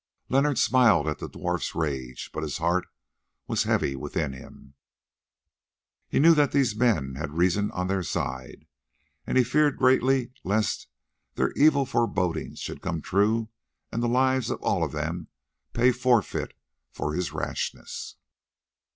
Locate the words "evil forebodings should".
11.51-12.81